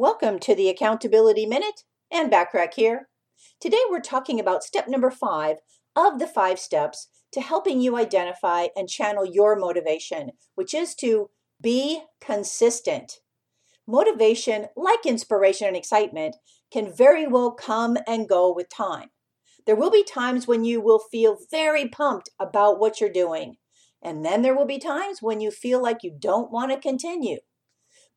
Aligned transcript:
Welcome 0.00 0.38
to 0.38 0.54
the 0.54 0.70
Accountability 0.70 1.44
Minute 1.44 1.84
Ann 2.10 2.30
Bachrach 2.30 2.72
here. 2.72 3.10
Today 3.60 3.82
we're 3.90 4.00
talking 4.00 4.40
about 4.40 4.64
step 4.64 4.88
number 4.88 5.10
five 5.10 5.58
of 5.94 6.18
the 6.18 6.26
five 6.26 6.58
steps 6.58 7.08
to 7.34 7.42
helping 7.42 7.82
you 7.82 7.98
identify 7.98 8.68
and 8.74 8.88
channel 8.88 9.26
your 9.26 9.56
motivation, 9.56 10.30
which 10.54 10.72
is 10.72 10.94
to 10.94 11.28
be 11.62 12.00
consistent. 12.18 13.18
Motivation, 13.86 14.68
like 14.74 15.04
inspiration 15.04 15.66
and 15.66 15.76
excitement, 15.76 16.34
can 16.72 16.90
very 16.90 17.26
well 17.26 17.50
come 17.50 17.98
and 18.06 18.26
go 18.26 18.50
with 18.50 18.74
time. 18.74 19.10
There 19.66 19.76
will 19.76 19.90
be 19.90 20.02
times 20.02 20.48
when 20.48 20.64
you 20.64 20.80
will 20.80 21.02
feel 21.12 21.36
very 21.50 21.86
pumped 21.86 22.30
about 22.40 22.80
what 22.80 23.02
you're 23.02 23.12
doing, 23.12 23.56
and 24.02 24.24
then 24.24 24.40
there 24.40 24.56
will 24.56 24.64
be 24.64 24.78
times 24.78 25.18
when 25.20 25.42
you 25.42 25.50
feel 25.50 25.82
like 25.82 25.98
you 26.02 26.16
don't 26.18 26.50
want 26.50 26.72
to 26.72 26.78
continue. 26.80 27.40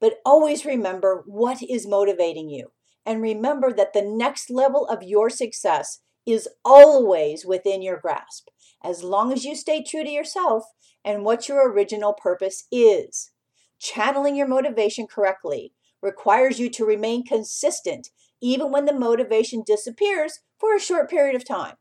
But 0.03 0.19
always 0.25 0.65
remember 0.65 1.23
what 1.25 1.63
is 1.63 1.87
motivating 1.87 2.49
you. 2.49 2.73
And 3.05 3.21
remember 3.21 3.71
that 3.71 3.93
the 3.93 4.01
next 4.01 4.49
level 4.49 4.85
of 4.85 5.01
your 5.01 5.29
success 5.29 6.01
is 6.25 6.49
always 6.65 7.45
within 7.45 7.81
your 7.81 7.95
grasp, 7.95 8.49
as 8.83 9.01
long 9.01 9.31
as 9.31 9.45
you 9.45 9.55
stay 9.55 9.81
true 9.81 10.03
to 10.03 10.09
yourself 10.09 10.65
and 11.05 11.23
what 11.23 11.47
your 11.47 11.71
original 11.71 12.11
purpose 12.11 12.65
is. 12.69 13.31
Channeling 13.79 14.35
your 14.35 14.45
motivation 14.45 15.07
correctly 15.07 15.71
requires 16.01 16.59
you 16.59 16.69
to 16.71 16.83
remain 16.85 17.23
consistent 17.23 18.09
even 18.41 18.73
when 18.73 18.83
the 18.83 18.91
motivation 18.91 19.63
disappears 19.65 20.41
for 20.59 20.75
a 20.75 20.81
short 20.81 21.09
period 21.09 21.33
of 21.33 21.47
time. 21.47 21.75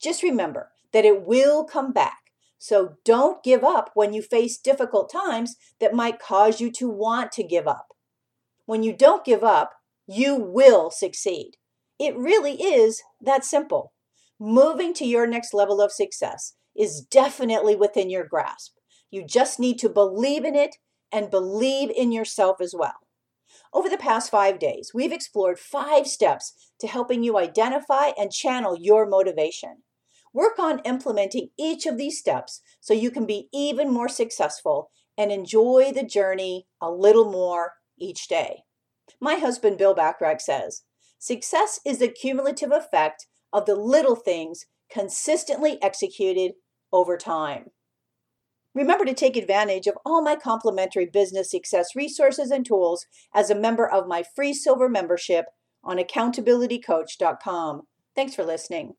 Just 0.00 0.22
remember 0.22 0.70
that 0.92 1.04
it 1.04 1.26
will 1.26 1.64
come 1.64 1.92
back 1.92 2.23
so 2.58 2.94
don't 3.04 3.42
give 3.42 3.62
up 3.62 3.90
when 3.94 4.12
you 4.12 4.22
face 4.22 4.58
difficult 4.58 5.10
times 5.10 5.56
that 5.80 5.94
might 5.94 6.18
cause 6.18 6.60
you 6.60 6.70
to 6.72 6.88
want 6.88 7.32
to 7.32 7.42
give 7.42 7.68
up. 7.68 7.88
When 8.66 8.82
you 8.82 8.92
don't 8.92 9.24
give 9.24 9.44
up, 9.44 9.72
you 10.06 10.36
will 10.36 10.90
succeed. 10.90 11.52
It 11.98 12.16
really 12.16 12.62
is 12.62 13.02
that 13.20 13.44
simple. 13.44 13.92
Moving 14.40 14.94
to 14.94 15.04
your 15.04 15.26
next 15.26 15.54
level 15.54 15.80
of 15.80 15.92
success 15.92 16.54
is 16.76 17.00
definitely 17.02 17.76
within 17.76 18.10
your 18.10 18.24
grasp. 18.24 18.72
You 19.10 19.24
just 19.24 19.60
need 19.60 19.78
to 19.78 19.88
believe 19.88 20.44
in 20.44 20.56
it 20.56 20.76
and 21.12 21.30
believe 21.30 21.90
in 21.90 22.10
yourself 22.10 22.60
as 22.60 22.74
well. 22.76 22.94
Over 23.72 23.88
the 23.88 23.96
past 23.96 24.30
five 24.30 24.58
days, 24.58 24.90
we've 24.92 25.12
explored 25.12 25.60
five 25.60 26.08
steps 26.08 26.72
to 26.80 26.88
helping 26.88 27.22
you 27.22 27.38
identify 27.38 28.10
and 28.18 28.32
channel 28.32 28.76
your 28.78 29.06
motivation. 29.06 29.83
Work 30.34 30.58
on 30.58 30.80
implementing 30.80 31.50
each 31.56 31.86
of 31.86 31.96
these 31.96 32.18
steps 32.18 32.60
so 32.80 32.92
you 32.92 33.10
can 33.12 33.24
be 33.24 33.48
even 33.54 33.90
more 33.90 34.08
successful 34.08 34.90
and 35.16 35.30
enjoy 35.30 35.92
the 35.94 36.04
journey 36.04 36.66
a 36.82 36.90
little 36.90 37.30
more 37.30 37.74
each 37.96 38.26
day. 38.26 38.64
My 39.20 39.36
husband, 39.36 39.78
Bill 39.78 39.94
Bachrach, 39.94 40.40
says 40.40 40.82
success 41.20 41.78
is 41.86 42.00
the 42.00 42.08
cumulative 42.08 42.72
effect 42.72 43.26
of 43.52 43.64
the 43.64 43.76
little 43.76 44.16
things 44.16 44.66
consistently 44.90 45.78
executed 45.80 46.54
over 46.92 47.16
time. 47.16 47.66
Remember 48.74 49.04
to 49.04 49.14
take 49.14 49.36
advantage 49.36 49.86
of 49.86 49.94
all 50.04 50.20
my 50.20 50.34
complimentary 50.34 51.06
business 51.06 51.48
success 51.48 51.94
resources 51.94 52.50
and 52.50 52.66
tools 52.66 53.06
as 53.32 53.50
a 53.50 53.54
member 53.54 53.88
of 53.88 54.08
my 54.08 54.24
free 54.34 54.52
silver 54.52 54.88
membership 54.88 55.46
on 55.84 55.98
accountabilitycoach.com. 55.98 57.82
Thanks 58.16 58.34
for 58.34 58.44
listening. 58.44 58.94